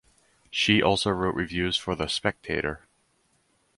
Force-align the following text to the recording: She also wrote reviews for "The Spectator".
She 0.49 0.81
also 0.81 1.11
wrote 1.11 1.35
reviews 1.35 1.77
for 1.77 1.93
"The 1.93 2.07
Spectator". 2.07 2.87